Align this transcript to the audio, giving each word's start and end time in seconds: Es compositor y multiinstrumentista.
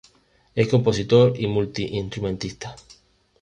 Es 0.55 0.67
compositor 0.67 1.35
y 1.39 1.45
multiinstrumentista. 1.45 2.75